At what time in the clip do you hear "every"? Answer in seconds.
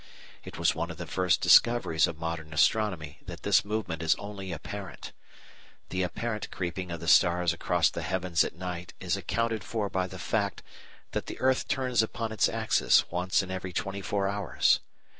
13.51-13.73